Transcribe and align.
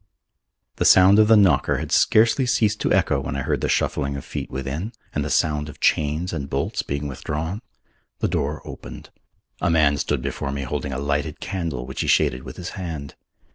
The 0.77 0.83
sound 0.85 1.19
of 1.19 1.27
the 1.27 1.37
knocker 1.37 1.77
had 1.77 1.91
scarcely 1.91 2.47
ceased 2.47 2.79
to 2.81 2.91
echo 2.91 3.19
when 3.19 3.35
I 3.35 3.43
heard 3.43 3.61
the 3.61 3.69
shuffling 3.69 4.17
of 4.17 4.25
feet 4.25 4.49
within, 4.49 4.93
and 5.13 5.23
the 5.23 5.29
sound 5.29 5.69
of 5.69 5.79
chains 5.79 6.33
and 6.33 6.49
bolts 6.49 6.81
being 6.81 7.07
withdrawn. 7.07 7.61
The 8.17 8.27
door 8.27 8.63
opened. 8.65 9.11
A 9.61 9.69
man 9.69 9.97
stood 9.97 10.23
before 10.23 10.51
me 10.51 10.63
holding 10.63 10.91
a 10.91 10.97
lighted 10.97 11.39
candle 11.39 11.85
which 11.85 12.01
he 12.01 12.07
shaded 12.07 12.41
with 12.41 12.57
his 12.57 12.69
hand. 12.69 13.13